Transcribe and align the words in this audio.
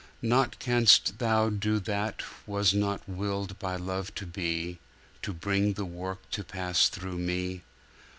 'Naught 0.23 0.57
canst 0.57 1.19
thou 1.19 1.51
do 1.51 1.77
that 1.77 2.23
was 2.47 2.73
not 2.73 3.07
willed 3.07 3.59
By 3.59 3.75
Love 3.75 4.15
to 4.15 4.25
be, 4.25 4.79
To 5.21 5.31
bring 5.31 5.73
the 5.73 5.85
Work 5.85 6.27
to 6.31 6.43
pass 6.43 6.89
through 6.89 7.19
Me. 7.19 7.61